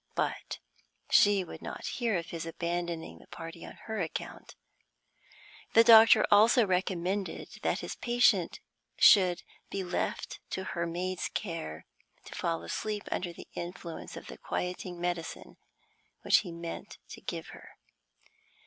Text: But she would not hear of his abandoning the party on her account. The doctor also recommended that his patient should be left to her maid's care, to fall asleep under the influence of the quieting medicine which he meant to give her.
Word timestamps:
But 0.15 0.57
she 1.11 1.43
would 1.43 1.61
not 1.61 1.85
hear 1.85 2.17
of 2.17 2.31
his 2.31 2.47
abandoning 2.47 3.19
the 3.19 3.27
party 3.27 3.63
on 3.63 3.75
her 3.83 4.01
account. 4.01 4.55
The 5.73 5.83
doctor 5.83 6.25
also 6.31 6.65
recommended 6.65 7.59
that 7.61 7.81
his 7.81 7.93
patient 7.97 8.61
should 8.97 9.43
be 9.69 9.83
left 9.83 10.39
to 10.53 10.63
her 10.63 10.87
maid's 10.87 11.29
care, 11.31 11.85
to 12.25 12.33
fall 12.33 12.63
asleep 12.63 13.03
under 13.11 13.31
the 13.31 13.47
influence 13.53 14.17
of 14.17 14.25
the 14.25 14.39
quieting 14.39 14.99
medicine 14.99 15.57
which 16.23 16.37
he 16.37 16.51
meant 16.51 16.97
to 17.09 17.21
give 17.21 17.49
her. 17.49 17.75